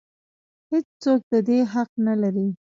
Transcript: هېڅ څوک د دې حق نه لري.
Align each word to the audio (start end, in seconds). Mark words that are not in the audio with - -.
هېڅ 0.71 0.87
څوک 1.03 1.21
د 1.31 1.33
دې 1.47 1.59
حق 1.73 1.89
نه 2.05 2.13
لري. 2.21 2.47